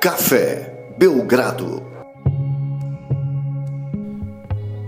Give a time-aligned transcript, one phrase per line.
[0.00, 1.84] Café Belgrado.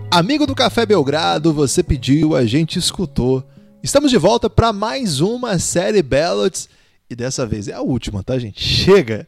[0.09, 3.43] Amigo do Café Belgrado, você pediu, a gente escutou.
[3.83, 6.69] Estamos de volta para mais uma série Ballots
[7.11, 8.63] e dessa vez é a última, tá, gente?
[8.63, 9.27] Chega!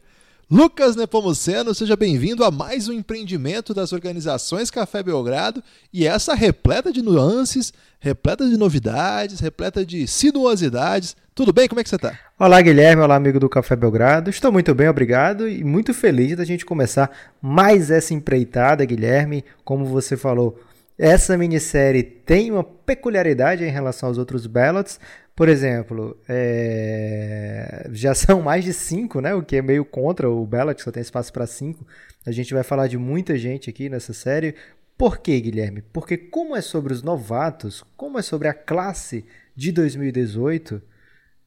[0.53, 6.93] Lucas Nepomuceno, seja bem-vindo a mais um empreendimento das organizações Café Belgrado e essa repleta
[6.93, 11.15] de nuances, repleta de novidades, repleta de sinuosidades.
[11.33, 11.67] Tudo bem?
[11.67, 12.15] Como é que você está?
[12.37, 13.01] Olá, Guilherme.
[13.01, 14.29] Olá, amigo do Café Belgrado.
[14.29, 17.09] Estou muito bem, obrigado e muito feliz da gente começar
[17.41, 19.43] mais essa empreitada, Guilherme.
[19.65, 20.59] Como você falou,
[20.99, 24.99] essa minissérie tem uma peculiaridade em relação aos outros ballots,
[25.35, 27.89] por exemplo, é...
[27.91, 29.33] já são mais de cinco, né?
[29.33, 31.85] O que é meio contra o Bella, que só tem espaço para cinco.
[32.25, 34.55] A gente vai falar de muita gente aqui nessa série.
[34.97, 35.81] Por quê, Guilherme?
[35.91, 40.81] Porque como é sobre os novatos, como é sobre a classe de 2018,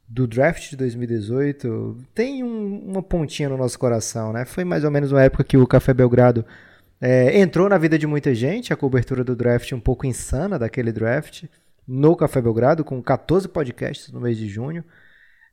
[0.08, 4.44] do draft de 2018, tem um, uma pontinha no nosso coração, né?
[4.44, 6.44] Foi mais ou menos uma época que o Café Belgrado
[7.00, 10.92] é, entrou na vida de muita gente, a cobertura do draft um pouco insana daquele
[10.92, 11.44] draft
[11.86, 14.84] no Café Belgrado, com 14 podcasts no mês de junho.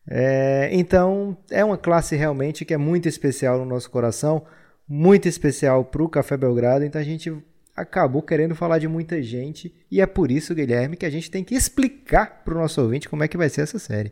[0.10, 4.46] É, então, é uma classe realmente que é muito especial no nosso coração,
[4.88, 6.84] muito especial para o Café Belgrado.
[6.84, 7.32] Então, a gente
[7.76, 11.44] acabou querendo falar de muita gente e é por isso, Guilherme, que a gente tem
[11.44, 14.12] que explicar para o nosso ouvinte como é que vai ser essa série.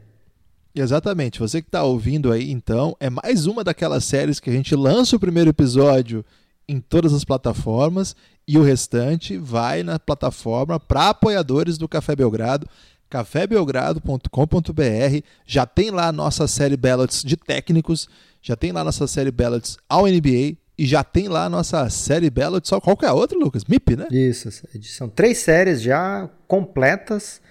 [0.74, 1.40] Exatamente.
[1.40, 5.16] Você que está ouvindo aí, então, é mais uma daquelas séries que a gente lança
[5.16, 6.24] o primeiro episódio
[6.68, 8.16] em todas as plataformas
[8.48, 12.68] e o restante vai na plataforma para apoiadores do Café Belgrado,
[13.10, 15.26] cafébelgrado.com.br.
[15.46, 18.08] Já tem lá a nossa série Ballots de técnicos,
[18.42, 21.90] já tem lá a nossa série Ballots ao NBA e já tem lá a nossa
[21.90, 22.70] série Ballots.
[22.70, 23.66] Só qual que é outra, Lucas?
[23.66, 24.08] MIP, né?
[24.10, 24.50] Isso,
[24.84, 27.42] são três séries já completas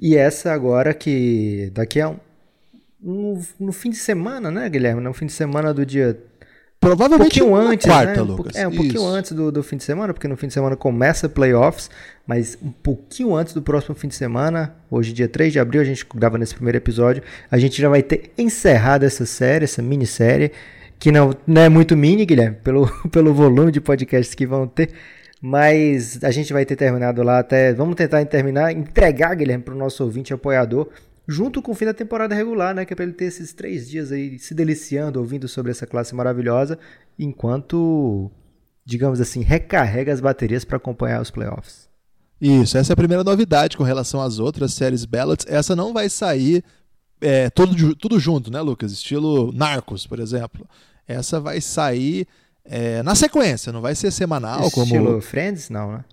[0.00, 2.18] e essa agora que daqui a um,
[3.00, 5.00] no, no fim de semana, né, Guilherme?
[5.00, 6.18] No fim de semana do dia
[6.84, 8.20] Provavelmente um pouquinho antes, quarta, né?
[8.20, 8.56] Lucas.
[8.56, 9.06] É, um pouquinho Isso.
[9.06, 11.90] antes do, do fim de semana, porque no fim de semana começa playoffs,
[12.26, 15.84] mas um pouquinho antes do próximo fim de semana, hoje dia 3 de abril, a
[15.84, 20.52] gente grava nesse primeiro episódio, a gente já vai ter encerrado essa série, essa minissérie,
[20.98, 24.90] que não, não é muito mini, Guilherme, pelo, pelo volume de podcasts que vão ter,
[25.40, 29.78] mas a gente vai ter terminado lá até, vamos tentar terminar, entregar, Guilherme, para o
[29.78, 30.88] nosso ouvinte apoiador,
[31.26, 32.84] junto com o fim da temporada regular, né?
[32.84, 36.14] Que é para ele ter esses três dias aí se deliciando, ouvindo sobre essa classe
[36.14, 36.78] maravilhosa,
[37.18, 38.30] enquanto,
[38.84, 41.88] digamos assim, recarrega as baterias para acompanhar os playoffs.
[42.40, 45.46] Isso, essa é a primeira novidade com relação às outras séries Ballots.
[45.48, 46.62] Essa não vai sair
[47.20, 48.92] é, tudo, tudo junto, né, Lucas?
[48.92, 50.68] Estilo Narcos, por exemplo.
[51.06, 52.26] Essa vai sair
[52.64, 54.66] é, na sequência, não vai ser semanal.
[54.66, 55.20] Estilo como...
[55.20, 56.04] Friends, não, né?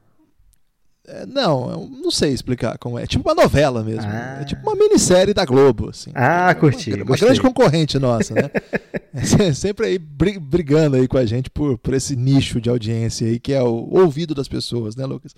[1.08, 3.04] É, não, não sei explicar como é.
[3.04, 4.10] É tipo uma novela mesmo.
[4.10, 4.40] Ah.
[4.42, 5.90] É tipo uma minissérie da Globo.
[5.90, 6.12] Assim.
[6.14, 6.94] Ah, curti.
[6.94, 8.50] Uma, uma grande concorrente nossa, né?
[9.14, 13.40] é sempre aí brigando aí com a gente por, por esse nicho de audiência aí,
[13.40, 15.34] que é o ouvido das pessoas, né, Lucas?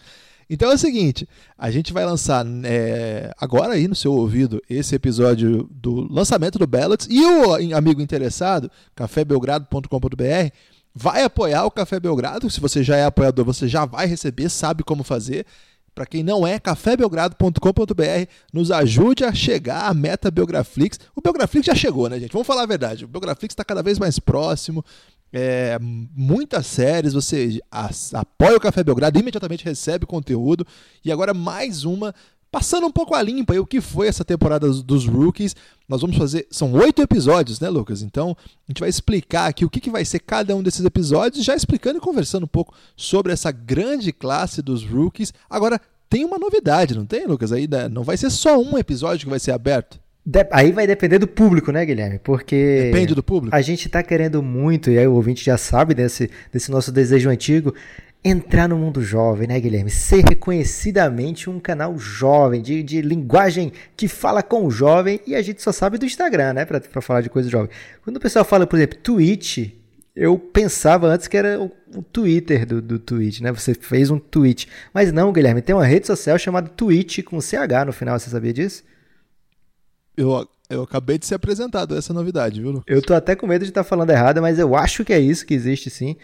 [0.49, 4.93] Então é o seguinte, a gente vai lançar é, agora aí no seu ouvido esse
[4.93, 10.51] episódio do lançamento do Ballots e o amigo interessado, cafébelgrado.com.br,
[10.93, 12.49] vai apoiar o Café Belgrado.
[12.49, 15.45] Se você já é apoiador, você já vai receber, sabe como fazer.
[15.95, 20.99] Para quem não é, cafébelgrado.com.br nos ajude a chegar à meta Biograflix.
[21.15, 22.31] O Biograflix já chegou, né, gente?
[22.33, 23.05] Vamos falar a verdade.
[23.05, 24.83] O Biograflix está cada vez mais próximo.
[25.31, 27.59] É, muitas séries, você
[28.13, 30.65] apoia o Café Belgrado, imediatamente recebe conteúdo.
[31.05, 32.13] E agora mais uma
[32.53, 35.55] Passando um pouco a limpa aí o que foi essa temporada dos rookies,
[35.89, 36.45] nós vamos fazer.
[36.51, 38.03] São oito episódios, né, Lucas?
[38.03, 41.43] Então a gente vai explicar aqui o que, que vai ser cada um desses episódios,
[41.43, 45.33] já explicando e conversando um pouco sobre essa grande classe dos rookies.
[45.49, 47.51] Agora, tem uma novidade, não tem, Lucas?
[47.51, 47.89] Aí né?
[47.89, 49.99] não vai ser só um episódio que vai ser aberto.
[50.51, 52.19] Aí vai depender do público, né, Guilherme?
[52.19, 52.91] Porque.
[52.91, 53.55] Depende do público.
[53.55, 57.31] A gente tá querendo muito, e aí o ouvinte já sabe desse, desse nosso desejo
[57.31, 57.73] antigo,
[58.23, 59.89] entrar no mundo jovem, né, Guilherme?
[59.89, 65.41] Ser reconhecidamente um canal jovem, de, de linguagem que fala com o jovem, e a
[65.41, 67.69] gente só sabe do Instagram, né, pra, pra falar de coisa jovem.
[68.03, 69.73] Quando o pessoal fala, por exemplo, Twitch,
[70.15, 71.71] eu pensava antes que era o,
[72.03, 73.51] Twitter do, do Twitch, né?
[73.51, 74.67] Você fez um tweet.
[74.93, 78.53] Mas não, Guilherme, tem uma rede social chamada Twitch com CH no final, você sabia
[78.53, 78.83] disso?
[80.15, 82.83] Eu, eu acabei de ser apresentado essa novidade, viu?
[82.85, 85.19] Eu tô até com medo de estar tá falando errado, mas eu acho que é
[85.19, 86.15] isso que existe sim.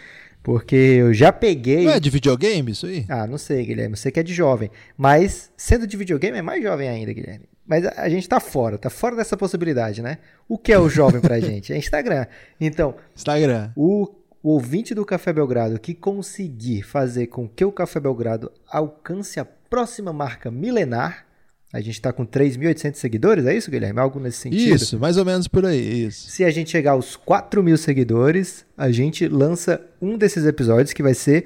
[0.42, 1.86] Porque eu já peguei.
[1.86, 3.06] Não é de videogame isso aí?
[3.10, 3.98] Ah, não sei, Guilherme.
[3.98, 4.72] Você que é de jovem.
[4.98, 7.46] Mas sendo de videogame é mais jovem ainda, Guilherme.
[7.68, 10.18] Mas a gente tá fora, tá fora dessa possibilidade, né?
[10.48, 11.72] O que é o jovem pra gente?
[11.72, 12.26] É Instagram.
[12.60, 12.96] Então.
[13.16, 13.72] Instagram.
[13.76, 14.10] O,
[14.42, 19.46] o ouvinte do Café Belgrado que conseguir fazer com que o Café Belgrado alcance a
[19.46, 21.28] próxima marca milenar,
[21.72, 24.00] A gente está com 3.800 seguidores, é isso, Guilherme?
[24.00, 24.76] Algo nesse sentido?
[24.76, 26.30] Isso, mais ou menos por aí, isso.
[26.30, 31.04] Se a gente chegar aos 4 mil seguidores, a gente lança um desses episódios que
[31.04, 31.46] vai ser.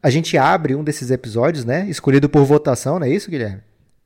[0.00, 1.88] A gente abre um desses episódios, né?
[1.90, 3.62] Escolhido por votação, não é isso, Guilherme?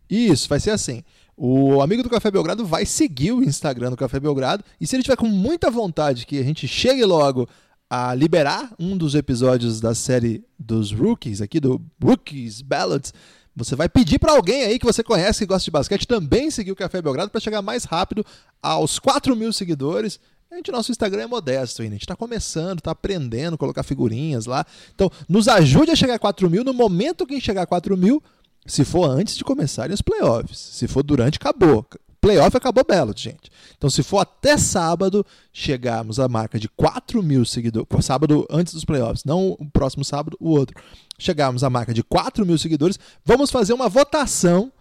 [0.08, 1.02] Isso, vai ser assim.
[1.36, 5.02] O amigo do Café Belgrado vai seguir o Instagram do Café Belgrado e se ele
[5.02, 7.48] tiver com muita vontade que a gente chegue logo
[7.90, 13.12] a liberar um dos episódios da série dos Rookies, aqui do Rookies Ballads,
[13.54, 16.72] você vai pedir para alguém aí que você conhece que gosta de basquete também seguir
[16.72, 18.24] o Café Belgrado para chegar mais rápido
[18.62, 20.18] aos 4 mil seguidores.
[20.50, 21.94] A gente, nosso Instagram é modesto ainda.
[21.94, 24.66] A gente está começando, está aprendendo, colocar figurinhas lá.
[24.94, 26.62] Então, nos ajude a chegar a 4 mil.
[26.62, 28.22] No momento que chegar a 4 mil,
[28.66, 30.58] se for antes de começarem os playoffs.
[30.58, 31.86] Se for durante, acabou
[32.22, 33.50] playoff acabou belo, gente.
[33.76, 38.84] Então, se for até sábado chegarmos à marca de 4 mil seguidores, sábado antes dos
[38.84, 40.80] playoffs, não o próximo sábado, o outro,
[41.18, 44.72] chegarmos à marca de 4 mil seguidores, vamos fazer uma votação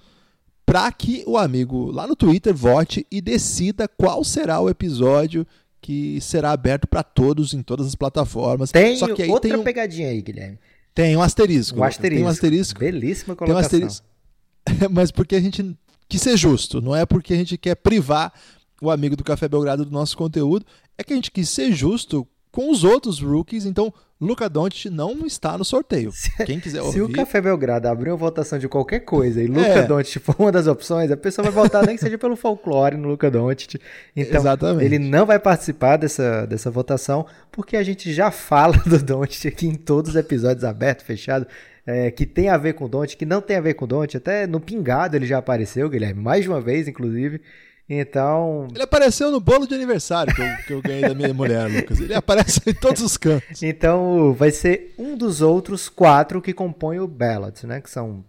[0.63, 5.45] para que o amigo lá no Twitter vote e decida qual será o episódio
[5.81, 8.71] que será aberto para todos em todas as plataformas.
[8.71, 9.63] Tem Só que aí outra tem um...
[9.63, 10.59] pegadinha aí, Guilherme.
[10.93, 11.79] Tem um asterisco.
[11.79, 12.17] Um asterisco.
[12.17, 12.79] Tem um asterisco.
[12.79, 13.69] Belíssima colocação.
[13.69, 14.05] Tem um asterisco.
[14.93, 15.75] Mas porque a gente
[16.11, 18.33] que ser justo, não é porque a gente quer privar
[18.81, 20.65] o amigo do Café Belgrado do nosso conteúdo,
[20.97, 25.25] é que a gente quis ser justo com os outros rookies, então Luca Doncic não
[25.25, 26.11] está no sorteio.
[26.45, 26.93] Quem quiser ouvir...
[26.93, 29.83] Se o Café Belgrado abrir uma votação de qualquer coisa e Luca é.
[29.83, 33.07] Doncic for uma das opções, a pessoa vai votar nem que seja pelo folclore no
[33.07, 33.79] Luca Doncic.
[34.15, 34.83] Então, Exatamente.
[34.83, 39.65] ele não vai participar dessa, dessa votação, porque a gente já fala do Doncic aqui
[39.65, 41.47] em todos os episódios aberto, fechado
[41.85, 44.17] é, que tem a ver com Dante, que não tem a ver com Dante.
[44.17, 47.41] Até no Pingado ele já apareceu, Guilherme, mais de uma vez, inclusive.
[47.89, 48.67] Então.
[48.73, 51.99] Ele apareceu no bolo de aniversário que eu, que eu ganhei da minha mulher, Lucas.
[51.99, 53.61] Ele aparece em todos os cantos.
[53.61, 57.81] Então, vai ser um dos outros quatro que compõem o ballot, né?
[57.81, 58.23] Que são.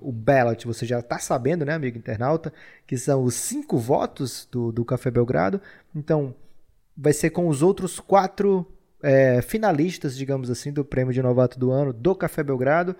[0.00, 2.52] O ballot, você já está sabendo, né, amigo internauta?
[2.84, 5.60] Que são os cinco votos do, do Café Belgrado.
[5.94, 6.34] Então,
[6.96, 8.66] vai ser com os outros quatro
[9.02, 12.96] é, finalistas, digamos assim, do prêmio de novato do ano do Café Belgrado.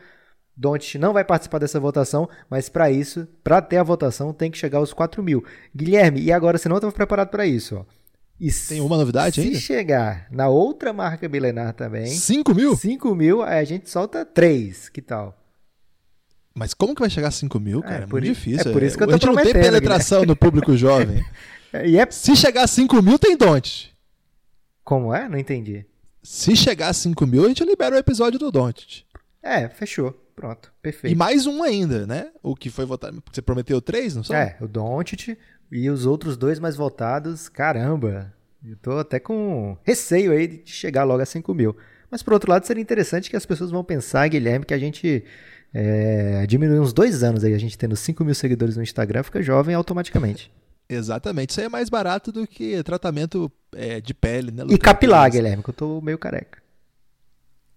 [0.57, 4.59] Doncic não vai participar dessa votação, mas para isso, para ter a votação, tem que
[4.59, 5.45] chegar aos 4 mil.
[5.75, 7.85] Guilherme, e agora você não estava preparado para isso, ó.
[8.41, 9.57] E tem uma novidade se ainda?
[9.57, 12.07] Se chegar na outra marca milenar também.
[12.07, 12.77] 5 mil?
[12.77, 14.89] 5 mil, aí a gente solta 3.
[14.89, 15.37] Que tal?
[16.55, 18.01] Mas como que vai chegar a 5 mil, cara?
[18.01, 18.71] É, é muito difícil.
[18.71, 21.25] É por isso que eu tô A gente não tem penetração no público jovem.
[21.85, 22.09] e é...
[22.11, 23.97] Se chegar a 5 mil, tem Don't.
[24.89, 25.29] Como é?
[25.29, 25.85] Não entendi.
[26.23, 29.07] Se chegar a 5 mil, a gente libera o episódio do Don't.
[29.43, 30.13] É, fechou.
[30.35, 31.13] Pronto, perfeito.
[31.13, 32.31] E mais um ainda, né?
[32.43, 33.23] O que foi votado.
[33.31, 34.53] Você prometeu três, não sabe?
[34.53, 35.37] É, o Doncic
[35.71, 37.51] e os outros dois mais votados.
[37.51, 38.33] Caramba,
[38.65, 41.77] eu tô até com receio aí de chegar logo a 5 mil.
[42.11, 45.23] Mas por outro lado, seria interessante que as pessoas vão pensar, Guilherme, que a gente
[45.75, 49.43] é, diminui uns dois anos aí, a gente tendo 5 mil seguidores no Instagram, fica
[49.43, 50.51] jovem automaticamente.
[50.89, 51.51] Exatamente.
[51.51, 54.77] Isso aí é mais barato do que tratamento é, de pele, né, Lucas?
[54.77, 56.63] E capilar, Guilherme, que eu tô meio careca.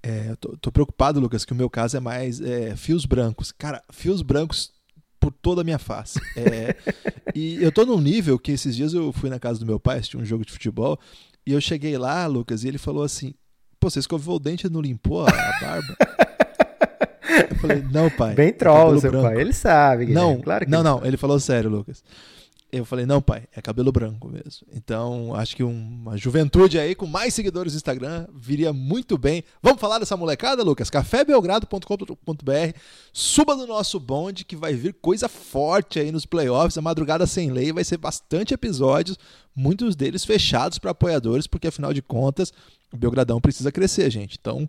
[0.03, 3.51] É, eu tô, tô, preocupado, Lucas, que o meu caso é mais é, fios brancos.
[3.51, 4.71] Cara, fios brancos
[5.19, 6.19] por toda a minha face.
[6.35, 6.75] É,
[7.35, 9.97] e eu tô num nível que esses dias eu fui na casa do meu pai,
[9.97, 10.99] assistir um jogo de futebol,
[11.45, 13.35] e eu cheguei lá, Lucas, e ele falou assim:
[13.79, 15.95] Pô, você escovou o dente e não limpou a, barba?
[17.49, 18.35] eu falei, não, pai.
[18.35, 19.27] Bem troll, seu branco.
[19.27, 19.41] pai.
[19.41, 20.33] Ele sabe, Guilherme.
[20.35, 21.05] Não, claro que não, não.
[21.05, 22.03] Ele falou sério, Lucas.
[22.71, 24.65] Eu falei, não, pai, é cabelo branco mesmo.
[24.73, 29.43] Então, acho que uma juventude aí com mais seguidores no Instagram viria muito bem.
[29.61, 30.89] Vamos falar dessa molecada, Lucas?
[30.89, 32.77] cafébelgrado.com.br.
[33.11, 36.77] Suba no nosso bonde que vai vir coisa forte aí nos playoffs.
[36.77, 39.19] A madrugada sem lei vai ser bastante episódios,
[39.53, 42.53] muitos deles fechados para apoiadores, porque afinal de contas,
[42.89, 44.37] o Belgradão precisa crescer, gente.
[44.39, 44.65] Então,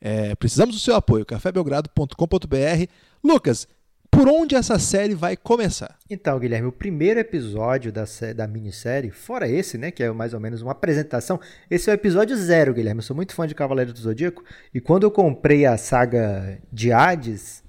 [0.00, 1.24] é, precisamos do seu apoio.
[1.24, 2.88] cafébelgrado.com.br.
[3.22, 3.68] Lucas,
[4.14, 5.98] por onde essa série vai começar?
[6.08, 8.04] Então, Guilherme, o primeiro episódio da,
[8.34, 11.40] da minissérie, fora esse, né, que é mais ou menos uma apresentação,
[11.70, 13.00] esse é o episódio zero, Guilherme.
[13.00, 16.92] Eu sou muito fã de Cavaleiro do Zodíaco, e quando eu comprei a saga de
[16.92, 17.62] Hades,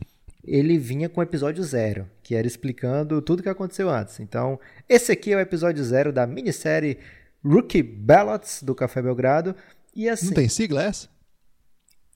[0.43, 4.19] ele vinha com o episódio zero, que era explicando tudo o que aconteceu antes.
[4.19, 6.99] Então, esse aqui é o episódio zero da minissérie
[7.43, 9.55] Rookie Ballots do Café Belgrado.
[9.95, 11.14] E assim, Não tem sigla essa?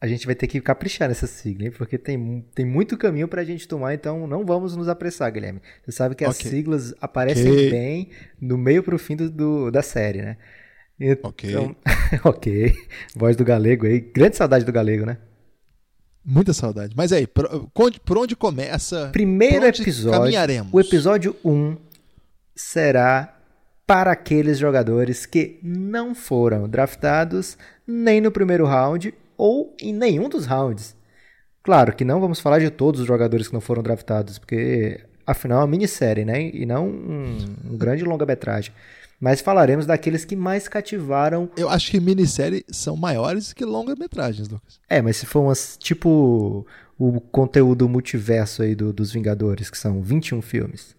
[0.01, 1.71] A gente vai ter que caprichar nessa sigla, hein?
[1.71, 5.61] porque tem, tem muito caminho para a gente tomar, então não vamos nos apressar, Guilherme.
[5.83, 6.49] Você sabe que as okay.
[6.49, 7.69] siglas aparecem okay.
[7.69, 10.37] bem no meio para o fim do, do, da série, né?
[10.97, 11.75] Então, ok.
[12.23, 12.73] ok.
[13.15, 13.99] Voz do galego aí.
[13.99, 15.17] Grande saudade do galego, né?
[16.23, 16.93] Muita saudade.
[16.95, 17.69] Mas aí, por,
[18.05, 19.09] por onde começa?
[19.11, 20.19] Primeiro onde episódio.
[20.19, 20.73] Caminharemos?
[20.73, 21.77] O episódio 1
[22.55, 23.37] será
[23.87, 30.45] para aqueles jogadores que não foram draftados nem no primeiro round ou em nenhum dos
[30.45, 30.95] rounds.
[31.63, 35.59] Claro que não vamos falar de todos os jogadores que não foram draftados, porque afinal
[35.59, 36.49] é uma minissérie, né?
[36.53, 37.37] E não um,
[37.71, 38.73] um grande longa-metragem.
[39.19, 41.49] Mas falaremos daqueles que mais cativaram.
[41.55, 44.79] Eu acho que minisséries são maiores que longa-metragens, Lucas.
[44.89, 45.77] É, mas se for umas.
[45.77, 46.65] Tipo
[46.97, 50.95] o conteúdo multiverso aí do, dos Vingadores, que são 21 filmes.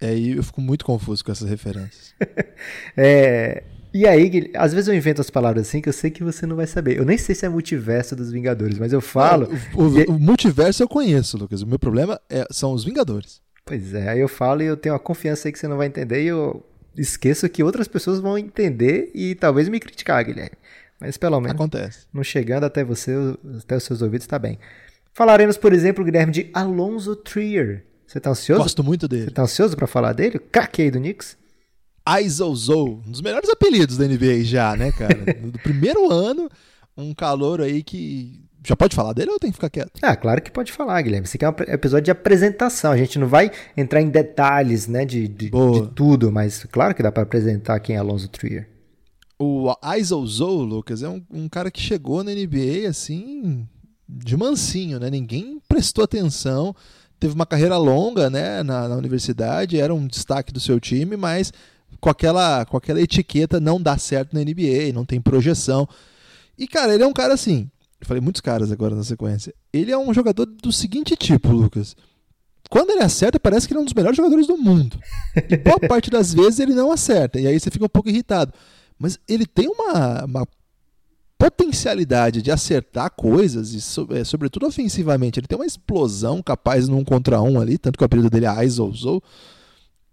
[0.00, 2.14] É, e eu fico muito confuso com essas referências.
[2.96, 3.64] é,
[4.00, 6.56] e aí, às vezes eu invento as palavras assim que eu sei que você não
[6.56, 6.98] vai saber.
[6.98, 9.48] Eu nem sei se é multiverso dos Vingadores, mas eu falo.
[9.74, 11.62] o, o, o, multiverso eu conheço, Lucas.
[11.62, 13.40] O meu problema é, são os Vingadores.
[13.64, 15.86] Pois é, aí eu falo e eu tenho a confiança aí que você não vai
[15.86, 16.64] entender e eu
[16.96, 20.56] esqueço que outras pessoas vão entender e talvez me criticar, Guilherme.
[21.00, 21.54] Mas pelo menos.
[21.54, 22.06] Acontece.
[22.12, 23.12] Não chegando até você,
[23.58, 24.58] até os seus ouvidos, está bem.
[25.12, 27.84] Falaremos, por exemplo, Guilherme, de Alonso Trier.
[28.06, 28.62] Você tá ansioso?
[28.62, 29.24] Gosto muito dele.
[29.24, 30.38] Você tá ansioso para falar dele?
[30.38, 31.36] Craque aí do Knicks?
[32.06, 35.16] Aizozou, um dos melhores apelidos da NBA já, né, cara?
[35.50, 36.48] do primeiro ano,
[36.96, 39.92] um calor aí que já pode falar dele ou tem que ficar quieto?
[40.02, 41.24] Ah, claro que pode falar, Guilherme.
[41.24, 42.90] Esse aqui é um episódio de apresentação.
[42.92, 47.02] A gente não vai entrar em detalhes, né, de, de, de tudo, mas claro que
[47.02, 48.68] dá para apresentar quem é Alonso Trier.
[49.38, 53.68] O Aizozou, Lucas, é um, um, cara que chegou na NBA assim
[54.08, 55.10] de mansinho, né?
[55.10, 56.74] Ninguém prestou atenção.
[57.20, 61.52] Teve uma carreira longa, né, na, na universidade, era um destaque do seu time, mas
[62.06, 65.88] com aquela, com aquela etiqueta não dá certo na NBA, não tem projeção.
[66.56, 67.68] E, cara, ele é um cara assim.
[68.00, 69.52] Eu falei muitos caras agora na sequência.
[69.72, 71.96] Ele é um jogador do seguinte tipo, Lucas.
[72.70, 75.00] Quando ele acerta, parece que ele é um dos melhores jogadores do mundo.
[75.50, 77.40] E boa parte das vezes ele não acerta.
[77.40, 78.52] E aí você fica um pouco irritado.
[78.96, 80.48] Mas ele tem uma, uma
[81.36, 85.40] potencialidade de acertar coisas, e é, sobretudo ofensivamente.
[85.40, 88.50] Ele tem uma explosão capaz num contra um ali, tanto que o apelido dele é
[88.50, 89.20] Aizozou,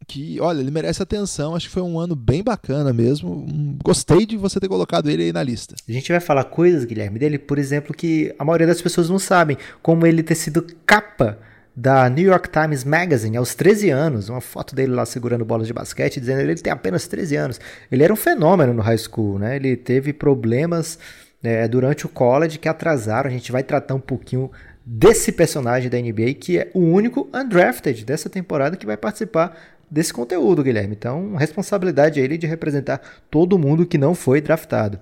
[0.03, 1.55] que, olha, ele merece atenção.
[1.55, 3.45] Acho que foi um ano bem bacana mesmo.
[3.83, 5.75] Gostei de você ter colocado ele aí na lista.
[5.88, 9.19] A gente vai falar coisas, Guilherme, dele, por exemplo, que a maioria das pessoas não
[9.19, 11.39] sabem, como ele ter sido capa
[11.75, 15.74] da New York Times Magazine aos 13 anos, uma foto dele lá segurando bolas de
[15.74, 17.60] basquete, dizendo que ele tem apenas 13 anos.
[17.91, 19.55] Ele era um fenômeno no high school, né?
[19.55, 21.00] Ele teve problemas
[21.43, 23.27] é, durante o college que atrasaram.
[23.27, 24.51] A gente vai tratar um pouquinho
[24.86, 29.57] desse personagem da NBA, que é o único undrafted dessa temporada que vai participar
[29.93, 30.95] desse conteúdo, Guilherme.
[30.95, 35.00] Então, responsabilidade ele de representar todo mundo que não foi draftado.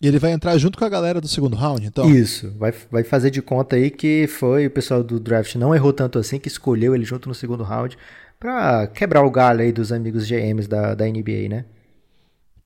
[0.00, 2.08] E ele vai entrar junto com a galera do segundo round, então?
[2.08, 5.92] Isso, vai, vai fazer de conta aí que foi o pessoal do draft não errou
[5.92, 7.96] tanto assim, que escolheu ele junto no segundo round
[8.38, 11.64] para quebrar o galho aí dos amigos GMs da, da NBA, né?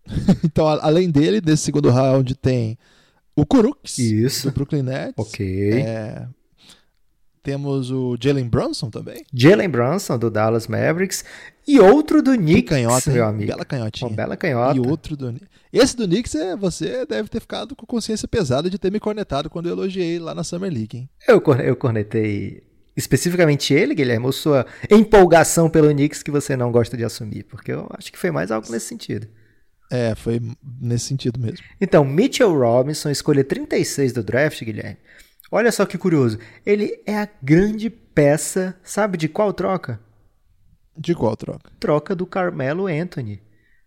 [0.45, 2.79] então, além dele, nesse segundo round tem
[3.35, 4.49] o Kuruks, Isso.
[4.49, 5.15] do Brooklyn Nets.
[5.17, 5.73] Ok.
[5.73, 6.27] É,
[7.47, 9.25] temos o Jalen Brunson também.
[9.33, 11.25] Jalen Brunson, do Dallas Mavericks.
[11.65, 13.53] E outro do Knicks, canhota, meu amigo.
[13.53, 14.09] Bela canhotinha.
[14.09, 14.77] Uma bela canhota.
[14.77, 15.33] E outro do
[15.73, 19.49] Esse do Knicks, é, você deve ter ficado com consciência pesada de ter me cornetado
[19.49, 21.09] quando eu elogiei lá na Summer League, hein?
[21.29, 22.65] Eu, eu cornetei
[22.97, 27.45] especificamente ele, Guilherme, ou sua empolgação pelo Knicks que você não gosta de assumir?
[27.45, 29.29] Porque eu acho que foi mais algo nesse sentido.
[29.89, 30.43] É, foi
[30.81, 31.65] nesse sentido mesmo.
[31.81, 34.99] Então, Mitchell Robinson, escolha 36 do draft, Guilherme.
[35.51, 36.39] Olha só que curioso.
[36.65, 40.01] Ele é a grande peça, sabe de qual troca?
[40.97, 41.71] De qual troca?
[41.79, 43.43] Troca do Carmelo Anthony.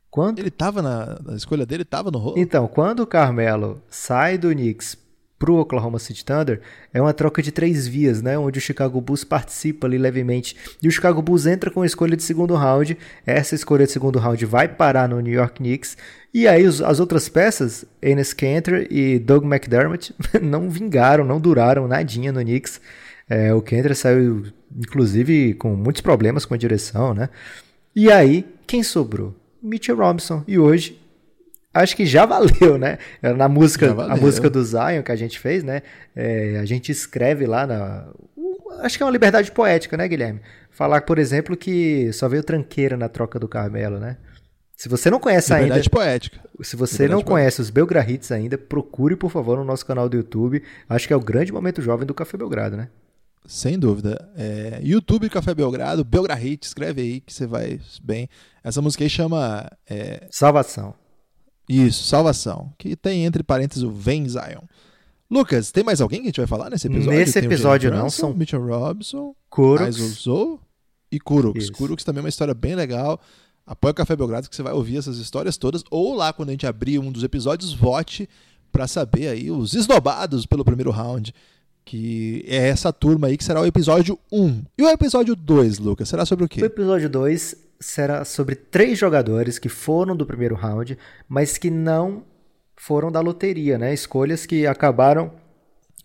[0.09, 0.39] Quando...
[0.39, 2.39] Ele estava na, na, escolha dele, estava no rolo.
[2.39, 4.97] Então, quando o Carmelo sai do Knicks
[5.39, 6.59] pro Oklahoma City Thunder,
[6.93, 8.37] é uma troca de três vias, né?
[8.37, 10.55] Onde o Chicago Bulls participa ali levemente.
[10.83, 12.97] E o Chicago Bulls entra com a escolha de segundo round.
[13.25, 15.97] Essa escolha de segundo round vai parar no New York Knicks.
[16.33, 21.87] E aí os, as outras peças, Enes Kanter e Doug McDermott, não vingaram, não duraram
[21.87, 22.81] nadinha no Knicks.
[23.29, 24.43] É, o Kanter saiu,
[24.75, 27.29] inclusive, com muitos problemas com a direção, né?
[27.95, 29.35] E aí, quem sobrou?
[29.61, 30.43] Mitchell Robinson.
[30.47, 30.98] E hoje
[31.73, 32.97] acho que já valeu, né?
[33.21, 35.81] Na música, a música do Zion que a gente fez, né?
[36.15, 38.07] É, a gente escreve lá na.
[38.81, 40.41] Acho que é uma liberdade poética, né, Guilherme?
[40.71, 44.17] Falar, por exemplo, que só veio tranqueira na troca do Carmelo, né?
[44.75, 45.89] Se você não conhece liberdade ainda.
[45.89, 46.39] poética.
[46.61, 47.31] Se você liberdade não poética.
[47.31, 50.63] conhece os Belgra Hits ainda, procure, por favor, no nosso canal do YouTube.
[50.87, 52.87] Acho que é o grande momento jovem do Café Belgrado, né?
[53.45, 54.29] Sem dúvida.
[54.37, 58.29] É, YouTube Café Belgrado, Belgra Hits, escreve aí que você vai bem.
[58.63, 59.69] Essa música aí chama.
[59.89, 60.27] É...
[60.29, 60.93] Salvação.
[61.69, 62.73] Isso, salvação.
[62.77, 64.63] Que tem entre parênteses o Vem Zion.
[65.29, 67.19] Lucas, tem mais alguém que a gente vai falar nesse episódio?
[67.19, 70.25] Nesse tem episódio não, são Mitchell Robinson, Kuruks
[71.11, 71.69] e Kuruks.
[71.69, 73.21] Kuruks também é uma história bem legal.
[73.65, 75.83] Apoia o Café Belgrado que você vai ouvir essas histórias todas.
[75.91, 78.27] Ou lá, quando a gente abrir um dos episódios, vote
[78.71, 81.31] para saber aí os esnobados pelo primeiro round.
[81.85, 84.63] Que é essa turma aí que será o episódio 1.
[84.75, 86.09] E o episódio 2, Lucas?
[86.09, 86.61] Será sobre o quê?
[86.61, 92.23] O episódio 2 será sobre três jogadores que foram do primeiro round, mas que não
[92.75, 93.93] foram da loteria, né?
[93.93, 95.31] Escolhas que acabaram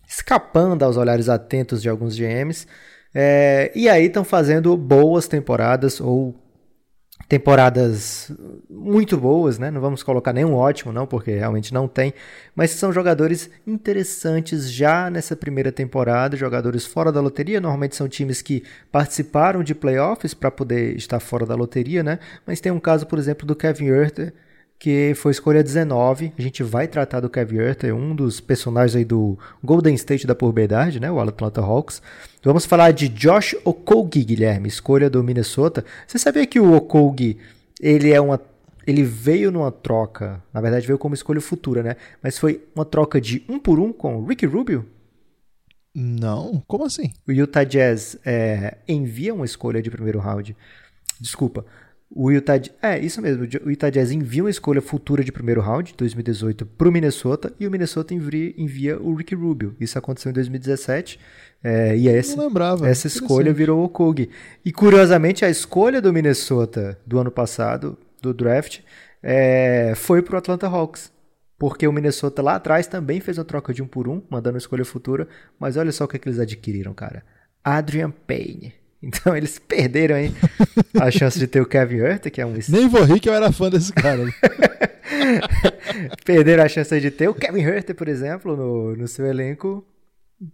[0.07, 2.67] escapando aos olhares atentos de alguns GMs.
[3.13, 6.35] É, e aí estão fazendo boas temporadas ou
[7.27, 8.31] temporadas
[8.69, 9.71] muito boas, né?
[9.71, 12.13] Não vamos colocar nenhum ótimo, não, porque realmente não tem.
[12.55, 17.59] Mas são jogadores interessantes já nessa primeira temporada, jogadores fora da loteria.
[17.59, 22.19] Normalmente são times que participaram de playoffs para poder estar fora da loteria, né?
[22.45, 24.33] Mas tem um caso, por exemplo, do Kevin Urter,
[24.77, 26.33] que foi escolha 19.
[26.37, 30.35] A gente vai tratar do Kevin Urter, um dos personagens aí do Golden State da
[30.35, 31.11] Porbedade, né?
[31.11, 32.01] O Atlanta Hawks.
[32.43, 35.83] Vamos falar de Josh Okogie, Guilherme, escolha do Minnesota.
[36.05, 37.37] Você sabia que o Okogie,
[37.81, 38.39] ele é uma
[38.87, 41.95] ele veio numa troca, na verdade veio como escolha futura, né?
[42.21, 44.85] Mas foi uma troca de um por um com o Ricky Rubio?
[45.93, 47.11] Não, como assim?
[47.27, 50.55] O Utah Jazz é, envia uma escolha de primeiro round.
[51.19, 51.65] Desculpa.
[52.09, 53.43] O Utah, é, isso mesmo.
[53.65, 57.67] O Utah Jazz envia uma escolha futura de primeiro round, 2018, para o Minnesota, e
[57.67, 59.75] o Minnesota envia, envia, o Ricky Rubio.
[59.79, 61.19] Isso aconteceu em 2017.
[61.63, 64.29] É, e essa, lembrava, essa escolha virou o Kogi.
[64.63, 68.81] E curiosamente, a escolha do Minnesota do ano passado, do draft,
[69.21, 71.11] é, foi para o Atlanta Hawks.
[71.57, 74.85] Porque o Minnesota lá atrás também fez uma troca de um por um, mandando escolha
[74.85, 75.27] futura.
[75.59, 77.23] Mas olha só o que, é que eles adquiriram, cara.
[77.63, 78.73] Adrian Payne.
[79.03, 80.33] Então eles perderam aí
[80.99, 82.53] a chance de ter o Kevin Hurt, que é um.
[82.69, 84.23] Nem vou rir que eu era fã desse cara.
[86.25, 89.85] perderam a chance de ter o Kevin Hurt, por exemplo, no, no seu elenco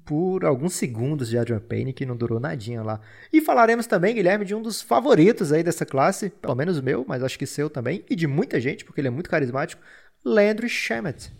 [0.06, 3.00] por alguns segundos de Adrian Payne, que não durou nadinha lá.
[3.32, 7.24] E falaremos também, Guilherme, de um dos favoritos aí dessa classe, pelo menos meu, mas
[7.24, 9.82] acho que seu também, e de muita gente, porque ele é muito carismático,
[10.24, 11.34] Landry Shamet.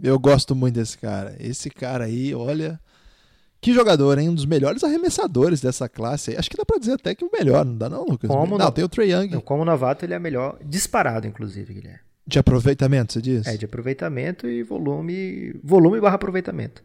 [0.00, 1.36] Eu gosto muito desse cara.
[1.40, 2.80] Esse cara aí, olha,
[3.60, 4.28] que jogador, hein?
[4.28, 6.36] Um dos melhores arremessadores dessa classe.
[6.36, 8.28] Acho que dá pra dizer até que o melhor, não dá não, Lucas?
[8.28, 8.72] Como não, no...
[8.72, 9.30] tem o Trey Young.
[9.30, 12.00] Não, como novato, ele é melhor, disparado, inclusive, Guilherme.
[12.26, 13.46] De aproveitamento, você diz?
[13.46, 15.54] É, de aproveitamento e volume.
[15.64, 16.84] Volume barra aproveitamento.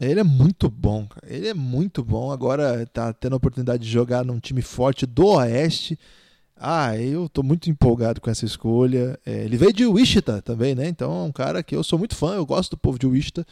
[0.00, 1.32] Ele é muito bom, cara.
[1.32, 2.32] Ele é muito bom.
[2.32, 5.98] Agora tá tendo a oportunidade de jogar num time forte do Oeste.
[6.56, 9.18] Ah, eu tô muito empolgado com essa escolha.
[9.26, 10.88] É, ele veio de Wichita também, né?
[10.88, 13.46] Então é um cara que eu sou muito fã, eu gosto do povo de Wichita.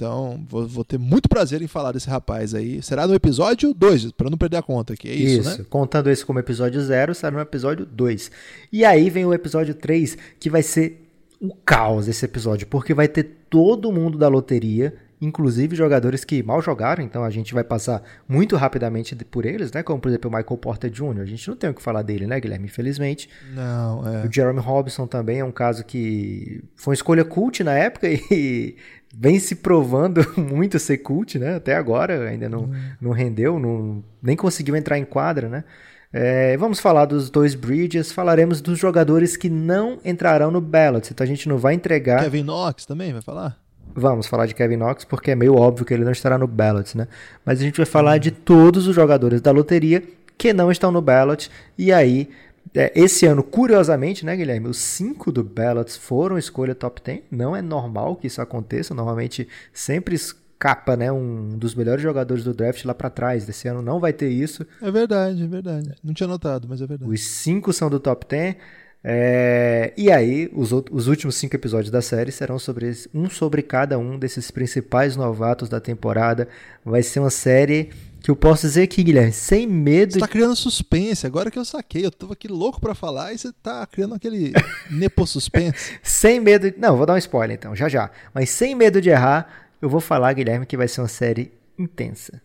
[0.00, 2.80] Então, vou, vou, ter muito prazer em falar desse rapaz aí.
[2.80, 5.10] Será no episódio 2, para não perder a conta aqui.
[5.10, 5.66] É isso, isso, né?
[5.68, 8.30] Contando esse como episódio 0, será no episódio 2.
[8.72, 11.06] E aí vem o episódio 3, que vai ser
[11.38, 16.62] o caos esse episódio, porque vai ter todo mundo da loteria inclusive jogadores que mal
[16.62, 19.82] jogaram, então a gente vai passar muito rapidamente por eles, né?
[19.82, 21.20] Como por exemplo o Michael Porter Jr.
[21.20, 22.66] A gente não tem o que falar dele, né, Guilherme?
[22.66, 23.28] Infelizmente.
[23.52, 24.26] Não, é.
[24.26, 28.76] O Jeremy Robinson também é um caso que foi uma escolha cult na época e
[29.14, 31.56] vem se provando muito ser cult, né?
[31.56, 32.74] Até agora ainda não, hum.
[33.00, 35.64] não rendeu, não, nem conseguiu entrar em quadra, né?
[36.12, 41.24] É, vamos falar dos dois Bridges, falaremos dos jogadores que não entrarão no ballot, então
[41.24, 42.24] a gente não vai entregar.
[42.24, 43.56] Kevin Knox também vai falar?
[43.94, 46.96] Vamos falar de Kevin Knox porque é meio óbvio que ele não estará no ballot,
[46.96, 47.08] né?
[47.44, 50.02] Mas a gente vai falar de todos os jogadores da loteria
[50.36, 51.50] que não estão no ballot.
[51.76, 52.28] E aí,
[52.74, 54.68] é, esse ano, curiosamente, né, Guilherme?
[54.68, 57.22] Os cinco do ballot foram escolha top 10.
[57.30, 58.94] Não é normal que isso aconteça.
[58.94, 63.44] Normalmente sempre escapa, né, um dos melhores jogadores do draft lá para trás.
[63.44, 64.66] Desse ano não vai ter isso.
[64.80, 65.92] É verdade, é verdade.
[66.02, 67.10] Não tinha notado, mas é verdade.
[67.10, 68.56] Os cinco são do top 10.
[69.02, 73.98] É, e aí, os, os, últimos cinco episódios da série serão sobre um sobre cada
[73.98, 76.48] um desses principais novatos da temporada.
[76.84, 80.12] Vai ser uma série que eu posso dizer aqui, Guilherme, sem medo.
[80.12, 82.04] Você tá criando suspense, agora que eu saquei.
[82.04, 84.52] Eu tava aqui louco para falar e você tá criando aquele
[84.90, 85.98] nepo suspense.
[86.02, 86.70] sem medo.
[86.76, 88.10] Não, vou dar um spoiler então, já já.
[88.34, 92.42] Mas sem medo de errar, eu vou falar, Guilherme, que vai ser uma série intensa.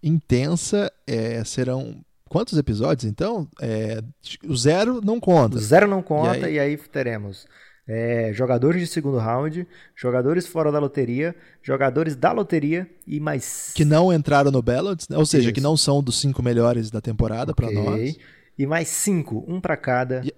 [0.00, 3.48] Intensa, é, serão quantos episódios então?
[3.60, 4.02] É,
[4.44, 5.56] o zero não conta.
[5.56, 7.46] O zero não conta, e aí, e aí teremos
[7.88, 13.72] é, jogadores de segundo round, jogadores fora da loteria, jogadores da loteria e mais.
[13.74, 15.16] Que não entraram no ballot, né?
[15.16, 15.54] ou seja, Isso.
[15.54, 17.68] que não são dos cinco melhores da temporada okay.
[17.68, 18.16] para nós.
[18.58, 20.22] E mais cinco, um para cada.
[20.24, 20.34] E...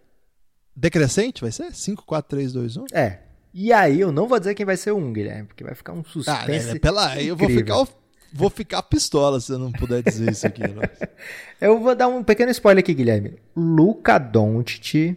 [0.76, 1.74] Decrescente vai ser?
[1.74, 2.84] 5, 4, 3, 2, 1?
[2.92, 3.18] É.
[3.52, 6.04] E aí eu não vou dizer quem vai ser um, Guilherme, porque vai ficar um
[6.04, 6.70] suspense.
[6.70, 6.78] Ah, né?
[6.78, 7.84] Pela aí eu vou ficar
[8.32, 10.62] Vou ficar pistola se eu não puder dizer isso aqui.
[10.62, 10.82] Né?
[11.60, 13.38] eu vou dar um pequeno spoiler aqui, Guilherme.
[13.56, 15.16] Luca Doncic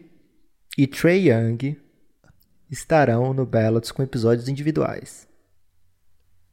[0.77, 1.77] e Trey Young
[2.69, 5.27] estarão no Ballots com episódios individuais.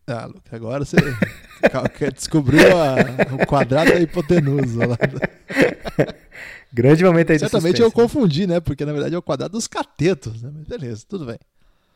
[0.07, 0.97] Ah, Luca, agora você
[2.15, 2.97] descobriu a,
[3.35, 4.97] o quadrado da hipotenusa lá.
[6.73, 8.61] Grande momento aí Certamente eu confundi, né?
[8.61, 10.43] Porque na verdade é o quadrado dos catetos.
[10.43, 10.51] Né?
[10.55, 11.39] Mas beleza, tudo bem.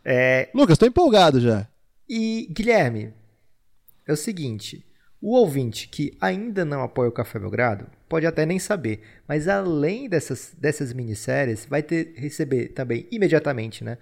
[0.04, 0.48] É...
[0.54, 1.66] Lucas, tô empolgado já.
[2.08, 3.12] E, Guilherme,
[4.06, 4.84] é o seguinte:
[5.20, 10.08] o ouvinte que ainda não apoia o Café Belgrado pode até nem saber, mas além
[10.08, 13.98] dessas, dessas minisséries, vai ter receber também imediatamente, né?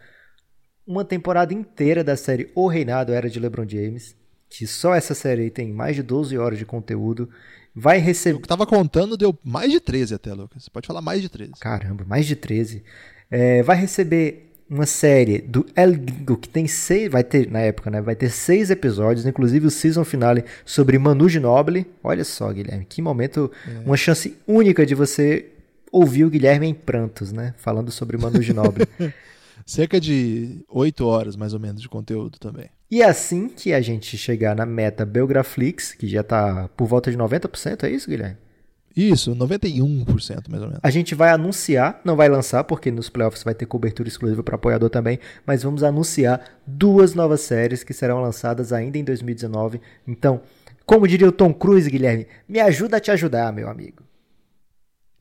[0.86, 4.16] Uma temporada inteira da série O Reinado Era de LeBron James,
[4.48, 7.28] que só essa série aí tem mais de 12 horas de conteúdo.
[7.72, 8.38] Vai receber.
[8.38, 10.64] O que tava contando deu mais de 13 até, Lucas.
[10.64, 11.52] Você pode falar mais de 13.
[11.60, 12.82] Caramba, mais de 13.
[13.30, 17.90] É, vai receber uma série do El Gringo que tem seis, vai ter na época,
[17.90, 18.00] né?
[18.00, 21.84] Vai ter seis episódios, inclusive o season finale sobre Manu Ginobili.
[22.04, 23.84] Olha só, Guilherme, que momento, é.
[23.84, 25.46] uma chance única de você
[25.90, 27.52] ouvir o Guilherme em prantos, né?
[27.58, 28.86] Falando sobre Manu Ginobili.
[29.66, 32.70] Cerca de oito horas, mais ou menos, de conteúdo também.
[32.88, 37.16] E assim que a gente chegar na meta Belgraflix, que já está por volta de
[37.16, 38.36] 90%, é isso, Guilherme?
[38.96, 40.80] Isso, 91% mais ou menos.
[40.82, 44.56] A gente vai anunciar, não vai lançar, porque nos playoffs vai ter cobertura exclusiva para
[44.56, 49.80] apoiador também, mas vamos anunciar duas novas séries que serão lançadas ainda em 2019.
[50.06, 50.42] Então,
[50.84, 54.02] como diria o Tom Cruise, Guilherme, me ajuda a te ajudar, meu amigo.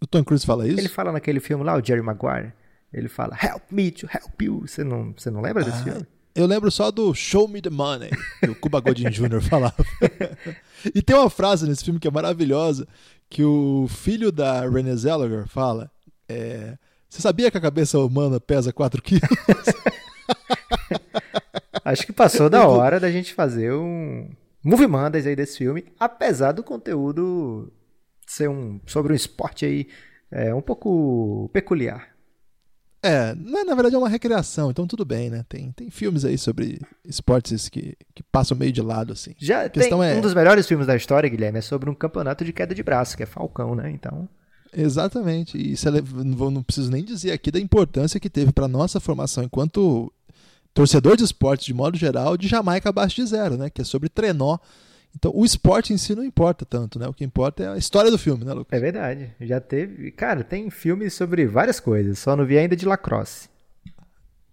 [0.02, 0.80] O Tom Cruise fala isso?
[0.80, 2.54] Ele fala naquele filme lá, o Jerry Maguire.
[2.92, 4.68] Ele fala, help me to help you.
[4.68, 6.08] Você não, você não lembra desse ah, filme?
[6.34, 9.42] Eu lembro só do Show Me the Money, que o Cuba Gooding Jr.
[9.48, 9.76] falava.
[10.96, 12.88] e tem uma frase nesse filme que é maravilhosa,
[13.30, 15.92] que o filho da Renée Zellweger fala:
[16.28, 19.24] é, Você sabia que a cabeça humana pesa 4 quilos?
[21.86, 24.30] Acho que passou da hora da gente fazer um
[24.64, 27.72] movie Mondays aí desse filme, apesar do conteúdo
[28.28, 29.88] ser um sobre um esporte aí
[30.32, 32.09] é, um pouco peculiar.
[33.02, 35.46] É, na, verdade é uma recreação, então tudo bem, né?
[35.48, 39.34] Tem, tem filmes aí sobre esportes que, que passam meio de lado, assim.
[39.38, 40.16] Já a questão tem é...
[40.16, 43.16] um dos melhores filmes da história, Guilherme, é sobre um campeonato de queda de braço,
[43.16, 43.90] que é Falcão, né?
[43.90, 44.28] Então...
[44.76, 49.00] Exatamente, e isso é, não, preciso nem dizer aqui da importância que teve para nossa
[49.00, 50.14] formação enquanto
[50.74, 53.70] torcedor de esportes de modo geral de Jamaica abaixo de zero, né?
[53.70, 54.58] Que é sobre trenó
[55.16, 57.08] então, o esporte em si não importa tanto, né?
[57.08, 58.78] O que importa é a história do filme, né, Lucas?
[58.78, 59.32] É verdade.
[59.42, 60.12] Já teve.
[60.12, 63.50] Cara, tem filmes sobre várias coisas, só não vi ainda de lacrosse.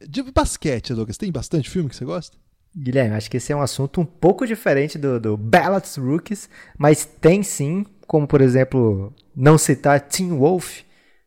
[0.00, 2.36] De basquete, Lucas, tem bastante filme que você gosta?
[2.76, 7.06] Guilherme, acho que esse é um assunto um pouco diferente do, do Ballots Rookies, mas
[7.06, 10.82] tem sim, como por exemplo, não citar Teen Wolf,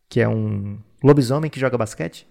[0.08, 2.26] que é um lobisomem que joga basquete.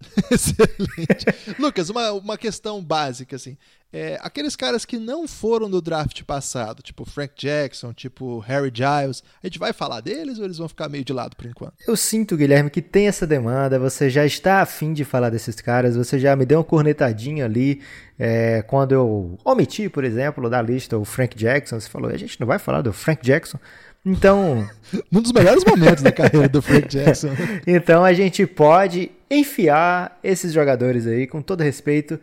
[0.30, 1.26] Excelente.
[1.58, 3.56] Lucas, uma, uma questão básica, assim.
[3.90, 9.22] É, aqueles caras que não foram do draft passado, tipo Frank Jackson, tipo Harry Giles,
[9.42, 11.72] a gente vai falar deles ou eles vão ficar meio de lado por enquanto?
[11.86, 15.96] Eu sinto, Guilherme, que tem essa demanda, você já está afim de falar desses caras,
[15.96, 17.80] você já me deu uma cornetadinha ali
[18.18, 22.38] é, quando eu omiti, por exemplo, da lista o Frank Jackson, você falou, a gente
[22.38, 23.58] não vai falar do Frank Jackson,
[24.04, 24.68] então.
[25.10, 27.30] um dos melhores momentos da carreira do Frank Jackson.
[27.66, 32.18] então a gente pode enfiar esses jogadores aí, com todo respeito.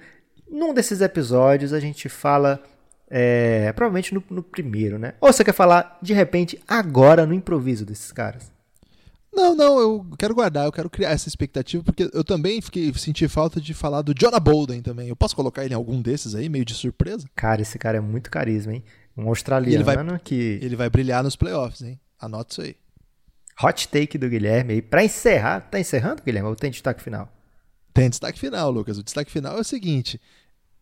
[0.49, 2.61] Num desses episódios a gente fala.
[3.07, 5.13] É, provavelmente no, no primeiro, né?
[5.21, 8.51] Ou você quer falar de repente agora no improviso desses caras?
[9.35, 13.27] Não, não, eu quero guardar, eu quero criar essa expectativa, porque eu também fiquei senti
[13.27, 15.09] falta de falar do Jonah Bolden também.
[15.09, 17.27] Eu posso colocar ele em algum desses aí, meio de surpresa?
[17.35, 18.83] Cara, esse cara é muito carisma, hein?
[19.15, 20.59] Um australiano ele vai, que.
[20.61, 21.99] Ele vai brilhar nos playoffs, hein?
[22.17, 22.75] Anota isso aí.
[23.61, 24.81] Hot take do Guilherme aí.
[24.81, 26.49] Pra encerrar, tá encerrando, Guilherme?
[26.49, 27.31] Ou tem destaque final?
[27.93, 28.97] Tem destaque final, Lucas.
[28.97, 30.19] O destaque final é o seguinte: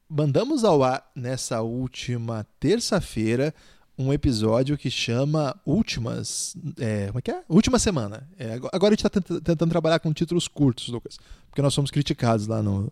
[0.09, 3.53] mandamos ao ar nessa última terça-feira
[3.97, 6.55] um episódio que chama Últimas.
[6.79, 7.43] É, como é que é?
[7.47, 8.27] Última Semana.
[8.38, 12.47] É, agora a gente está tentando trabalhar com títulos curtos, Lucas, porque nós somos criticados
[12.47, 12.91] lá no,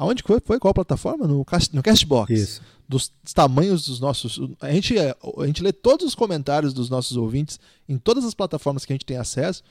[0.00, 0.40] Aonde foi?
[0.42, 1.26] Foi qual plataforma?
[1.26, 2.30] No, cast, no Castbox.
[2.32, 2.62] Isso.
[2.88, 4.40] Dos tamanhos dos nossos.
[4.58, 8.86] A gente, a gente lê todos os comentários dos nossos ouvintes em todas as plataformas
[8.86, 9.62] que a gente tem acesso.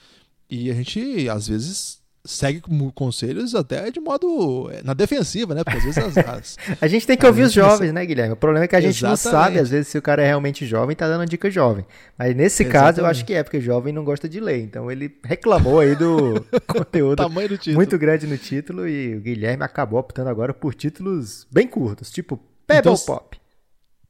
[0.47, 2.61] E a gente, às vezes, segue
[2.93, 5.63] conselhos até de modo é, na defensiva, né?
[5.63, 8.33] Porque às vezes as, as, a gente tem que ouvir os jovens, né, Guilherme?
[8.33, 9.25] O problema é que a gente Exatamente.
[9.25, 11.85] não sabe às vezes se o cara é realmente jovem e tá dando dica jovem.
[12.17, 12.85] Mas nesse Exatamente.
[12.85, 14.61] caso eu acho que é porque jovem não gosta de ler.
[14.61, 19.99] Então ele reclamou aí do conteúdo do muito grande no título e o Guilherme acabou
[19.99, 23.39] optando agora por títulos bem curtos, tipo Pebble então, Pop.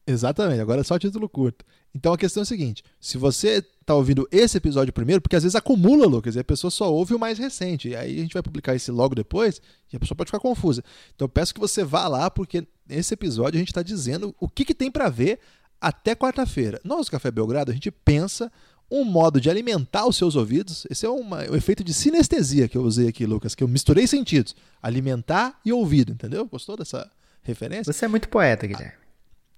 [0.09, 1.63] Exatamente, agora é só título curto.
[1.93, 5.43] Então a questão é a seguinte: se você está ouvindo esse episódio primeiro, porque às
[5.43, 7.89] vezes acumula, Lucas, e a pessoa só ouve o mais recente.
[7.89, 9.61] E aí a gente vai publicar esse logo depois
[9.93, 10.83] e a pessoa pode ficar confusa.
[11.15, 14.49] Então eu peço que você vá lá, porque nesse episódio a gente está dizendo o
[14.49, 15.39] que, que tem para ver
[15.79, 16.81] até quarta-feira.
[16.83, 18.51] Nós, Café Belgrado, a gente pensa
[18.89, 20.87] um modo de alimentar os seus ouvidos.
[20.89, 24.07] Esse é uma, o efeito de sinestesia que eu usei aqui, Lucas, que eu misturei
[24.07, 26.47] sentidos: alimentar e ouvido, entendeu?
[26.47, 27.07] Gostou dessa
[27.43, 27.93] referência?
[27.93, 29.08] Você é muito poeta, Guilherme.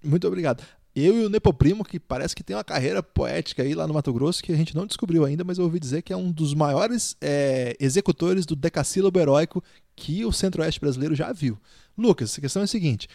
[0.03, 0.63] Muito obrigado.
[0.93, 4.11] Eu e o Nepoprimo, que parece que tem uma carreira poética aí lá no Mato
[4.11, 6.53] Grosso, que a gente não descobriu ainda, mas eu ouvi dizer que é um dos
[6.53, 9.63] maiores é, executores do decassílabo heróico
[9.95, 11.57] que o centro-oeste brasileiro já viu.
[11.97, 13.07] Lucas, a questão é a seguinte: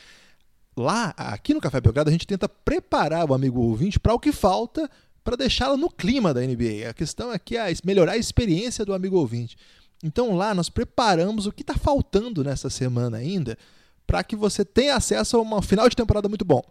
[0.75, 4.33] lá, aqui no Café Belgrado, a gente tenta preparar o amigo ouvinte para o que
[4.33, 4.90] falta
[5.22, 6.88] para deixá-lo no clima da NBA.
[6.88, 9.57] A questão aqui é melhorar a experiência do amigo ouvinte.
[10.03, 13.59] Então lá nós preparamos o que está faltando nessa semana ainda
[14.07, 16.62] para que você tenha acesso a um final de temporada muito bom.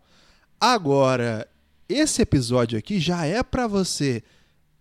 [0.59, 1.47] Agora,
[1.87, 4.23] esse episódio aqui já é para você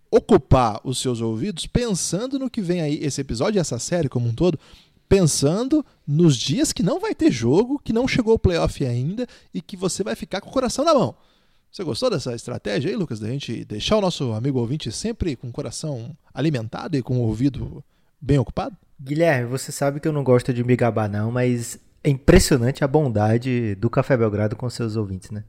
[0.09, 4.29] ocupar os seus ouvidos pensando no que vem aí, esse episódio e essa série como
[4.29, 4.57] um todo,
[5.09, 9.61] pensando nos dias que não vai ter jogo, que não chegou o playoff ainda e
[9.61, 11.15] que você vai ficar com o coração na mão.
[11.71, 15.49] Você gostou dessa estratégia aí, Lucas, da gente deixar o nosso amigo ouvinte sempre com
[15.49, 17.83] o coração alimentado e com o ouvido
[18.21, 18.77] bem ocupado?
[18.99, 22.87] Guilherme, você sabe que eu não gosto de me gabar não, mas é impressionante a
[22.87, 25.43] bondade do Café Belgrado com seus ouvintes, né?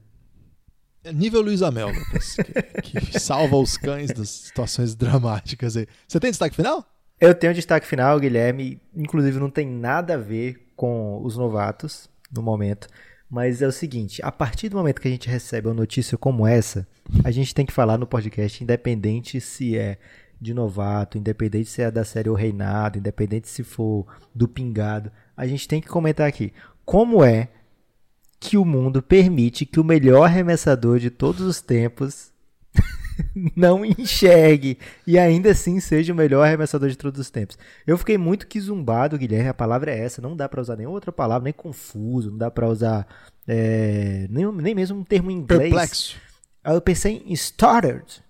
[1.03, 2.35] É nível Luiz Amel, Lucas,
[2.83, 5.85] que, que salva os cães das situações dramáticas aí.
[6.07, 6.83] Você tem destaque final?
[7.21, 8.81] Eu tenho destaque final, Guilherme.
[8.95, 12.87] Inclusive, não tem nada a ver com os novatos no momento.
[13.29, 16.47] Mas é o seguinte: a partir do momento que a gente recebe uma notícia como
[16.47, 16.87] essa,
[17.23, 19.99] a gente tem que falar no podcast, independente se é
[20.41, 25.11] de novato, independente se é da série O Reinado, independente se for do Pingado.
[25.37, 26.51] A gente tem que comentar aqui
[26.83, 27.49] como é
[28.39, 32.31] que o mundo permite que o melhor arremessador de todos os tempos
[33.55, 37.57] não enxergue e ainda assim seja o melhor arremessador de todos os tempos.
[37.85, 40.95] Eu fiquei muito que zumbado, Guilherme, a palavra é essa, não dá para usar nenhuma
[40.95, 43.07] outra palavra, nem confuso, não dá para usar
[43.47, 45.61] é, nem, nem mesmo um termo em inglês.
[45.61, 46.17] Perplexo.
[46.63, 48.23] Aí eu pensei em started,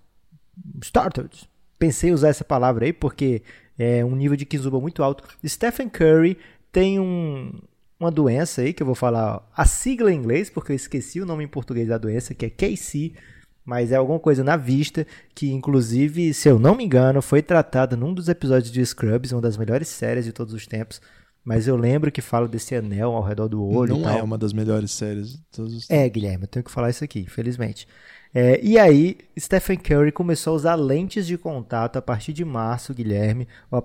[0.84, 1.50] started.
[1.80, 3.41] Pensei em usar essa palavra aí porque
[3.78, 5.24] é um nível de Kizuba muito alto.
[5.46, 6.38] Stephen Curry
[6.71, 7.51] tem um,
[7.99, 11.25] uma doença aí que eu vou falar a sigla em inglês, porque eu esqueci o
[11.25, 13.13] nome em português da doença, que é KC,
[13.65, 17.97] mas é alguma coisa na vista que, inclusive, se eu não me engano, foi tratada
[17.97, 21.01] num dos episódios de Scrubs, uma das melhores séries de todos os tempos.
[21.43, 23.97] Mas eu lembro que fala desse anel ao redor do olho.
[23.97, 26.89] Não é uma das melhores séries de todos os É, Guilherme, eu tenho que falar
[26.89, 27.88] isso aqui, infelizmente.
[28.34, 32.94] É, e aí, Stephen Curry começou a usar lentes de contato a partir de março,
[32.94, 33.48] Guilherme.
[33.72, 33.78] O,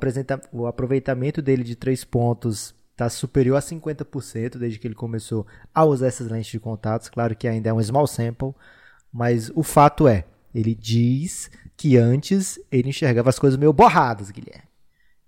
[0.53, 5.85] o aproveitamento dele de três pontos está superior a 50% desde que ele começou a
[5.85, 7.11] usar essas lentes de contato.
[7.11, 8.55] Claro que ainda é um small sample,
[9.13, 10.25] mas o fato é,
[10.55, 14.69] ele diz que antes ele enxergava as coisas meio borradas, Guilherme.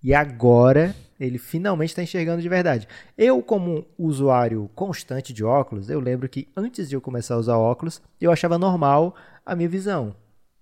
[0.02, 0.94] E agora
[1.26, 2.88] ele finalmente está enxergando de verdade.
[3.16, 7.56] Eu, como usuário constante de óculos, eu lembro que antes de eu começar a usar
[7.56, 10.14] óculos, eu achava normal a minha visão.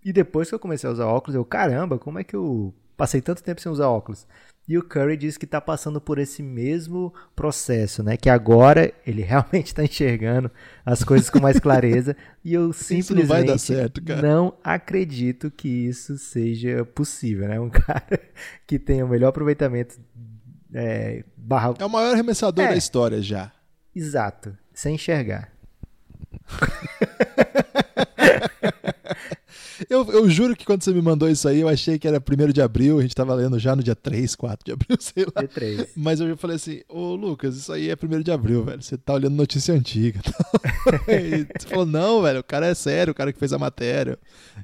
[0.05, 3.21] E depois que eu comecei a usar óculos, eu, caramba, como é que eu passei
[3.21, 4.27] tanto tempo sem usar óculos?
[4.69, 8.17] E o Curry diz que está passando por esse mesmo processo, né?
[8.17, 10.51] Que agora ele realmente está enxergando
[10.87, 12.17] as coisas com mais clareza.
[12.45, 17.59] e eu simplesmente não, certo, não acredito que isso seja possível, né?
[17.59, 18.21] Um cara
[18.67, 19.99] que tem o melhor aproveitamento.
[20.75, 21.75] É, barra...
[21.79, 23.53] é o maior arremessador é, da história já.
[23.95, 25.53] Exato, sem enxergar.
[29.89, 32.53] Eu, eu juro que quando você me mandou isso aí, eu achei que era 1
[32.53, 35.41] de abril, a gente tava lendo já no dia 3, 4 de abril, sei lá.
[35.41, 35.89] Dia 3.
[35.97, 38.83] Mas eu falei assim, ô Lucas, isso aí é 1 de abril, velho.
[38.83, 40.21] Você tá olhando notícia antiga.
[41.09, 44.19] e você falou, não, velho, o cara é sério, o cara que fez a matéria.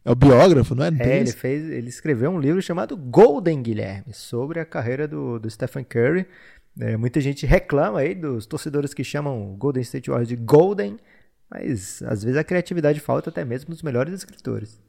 [0.04, 0.90] É o biógrafo, não é?
[0.98, 5.50] É, ele fez, ele escreveu um livro chamado Golden Guilherme, sobre a carreira do, do
[5.50, 6.26] Stephen Curry.
[6.81, 10.96] É, muita gente reclama aí dos torcedores que chamam o Golden State Warriors de Golden,
[11.50, 14.81] mas às vezes a criatividade falta até mesmo nos melhores escritores.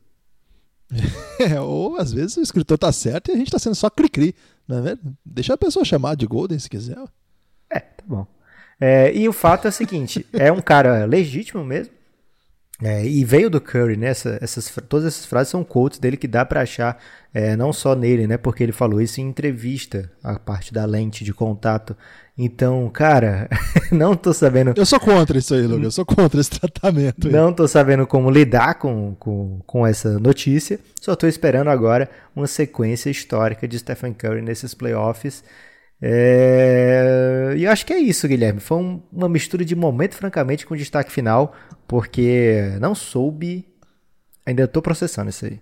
[1.39, 4.36] É, ou às vezes o escritor tá certo e a gente tá sendo só cri-cri,
[4.67, 5.17] não é mesmo?
[5.25, 6.97] Deixa a pessoa chamar de Golden se quiser.
[7.69, 8.28] É, tá bom.
[8.78, 11.93] É, e o fato é o seguinte: é um cara legítimo mesmo.
[12.82, 14.08] É, e veio do Curry, né?
[14.08, 16.98] Essa, essas, todas essas frases são quotes dele que dá para achar,
[17.34, 18.38] é, não só nele, né?
[18.38, 21.96] Porque ele falou isso em entrevista, a parte da lente de contato.
[22.38, 23.50] Então, cara,
[23.92, 24.74] não tô sabendo.
[24.78, 25.84] Eu sou contra isso aí, Lucas.
[25.84, 27.28] Eu sou contra esse tratamento.
[27.28, 27.34] Aí.
[27.34, 30.80] Não tô sabendo como lidar com, com, com essa notícia.
[31.02, 35.44] Só tô esperando agora uma sequência histórica de Stephen Curry nesses playoffs.
[36.02, 37.54] É...
[37.58, 38.60] E eu acho que é isso, Guilherme.
[38.60, 41.54] Foi um, uma mistura de momento, francamente, com destaque final,
[41.88, 43.66] porque não soube.
[44.46, 45.60] Ainda tô processando isso aí.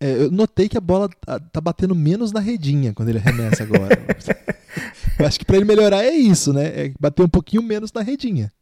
[0.00, 3.62] É, eu notei que a bola tá, tá batendo menos na redinha quando ele arremessa
[3.62, 3.98] agora.
[5.18, 6.66] eu acho que para ele melhorar é isso, né?
[6.66, 8.52] É bater um pouquinho menos na redinha.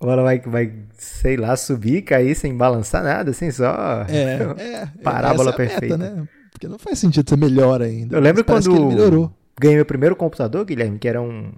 [0.00, 4.86] A bola vai, vai, sei lá, subir, cair sem balançar nada, assim, só é, é,
[5.02, 5.98] parar a bola é perfeita.
[5.98, 6.28] Meta, né?
[6.52, 8.16] Porque não faz sentido ser melhor ainda.
[8.16, 9.32] Eu lembro quando ele melhorou.
[9.60, 11.52] Ganhei meu primeiro computador, Guilherme, que era um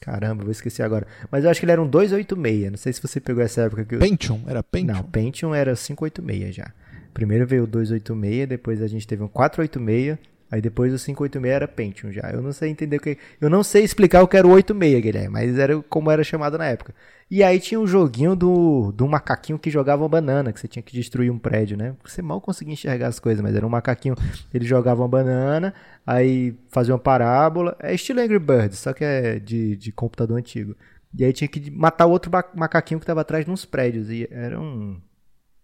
[0.00, 1.06] Caramba, vou esquecer agora.
[1.30, 2.70] Mas eu acho que ele era um 286.
[2.70, 3.98] Não sei se você pegou essa época que eu...
[3.98, 4.94] Pentium, era Pentium?
[4.94, 6.70] Não, Pentium era 586 já.
[7.12, 10.18] Primeiro veio o 286, depois a gente teve um 486,
[10.50, 12.30] aí depois o 586 era Pentium já.
[12.30, 13.18] Eu não sei entender o que.
[13.40, 16.58] Eu não sei explicar o que era o 86, Guilherme, mas era como era chamado
[16.58, 16.94] na época.
[17.30, 20.82] E aí tinha um joguinho do, do macaquinho que jogava uma banana, que você tinha
[20.82, 21.94] que destruir um prédio, né?
[22.04, 24.14] Você mal conseguia enxergar as coisas, mas era um macaquinho,
[24.54, 25.74] ele jogava uma banana,
[26.06, 27.76] aí fazia uma parábola.
[27.80, 30.76] É estilo Angry Birds, só que é de, de computador antigo.
[31.18, 34.10] E aí tinha que matar outro macaquinho que tava atrás de uns prédios.
[34.10, 35.00] E era um.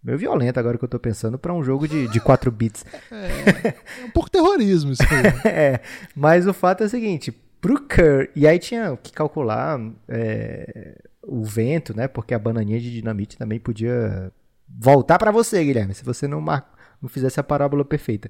[0.03, 2.85] Meio violento agora que eu tô pensando para um jogo de, de 4 bits.
[3.11, 3.69] É,
[4.01, 5.23] é um pouco terrorismo isso aí.
[5.49, 5.79] é,
[6.15, 11.43] mas o fato é o seguinte, pro Kerr, e aí tinha que calcular é, o
[11.43, 12.07] vento, né?
[12.07, 14.31] Porque a bananinha de dinamite também podia
[14.67, 16.69] voltar para você, Guilherme, se você não, mar...
[17.01, 18.29] não fizesse a parábola perfeita.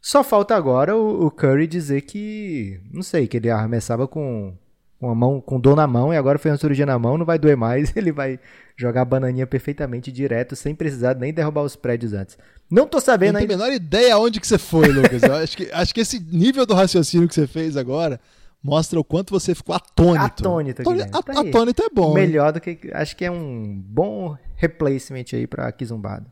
[0.00, 4.56] Só falta agora o, o Curry dizer que, não sei, que ele arremessava com
[5.02, 7.26] com a mão, com dor na mão e agora fez uma cirurgia na mão, não
[7.26, 8.38] vai doer mais, ele vai
[8.76, 12.38] jogar a bananinha perfeitamente direto, sem precisar nem derrubar os prédios antes.
[12.70, 13.40] Não tô sabendo ainda.
[13.40, 15.24] Não tenho a menor ideia aonde que você foi, Lucas.
[15.24, 18.20] Acho que, acho que esse nível do raciocínio que você fez agora
[18.62, 20.24] mostra o quanto você ficou atônito.
[20.24, 21.10] Atônito, Guilherme.
[21.10, 22.14] Tá atônito é bom.
[22.14, 22.52] Melhor hein?
[22.52, 22.78] do que.
[22.92, 26.26] Acho que é um bom replacement aí pra Kizumbado.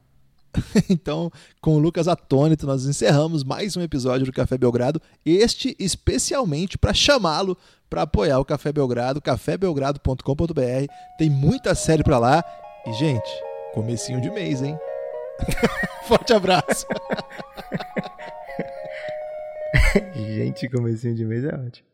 [0.89, 5.01] então, com o Lucas atônito, nós encerramos mais um episódio do Café Belgrado.
[5.25, 7.57] Este especialmente para chamá-lo
[7.89, 10.93] para apoiar o Café Belgrado, cafébelgrado.com.br.
[11.19, 12.45] Tem muita série para lá.
[12.87, 13.31] E, gente,
[13.75, 14.79] comecinho de mês, hein?
[16.07, 16.87] Forte abraço.
[20.15, 21.90] gente, comecinho de mês é ótimo.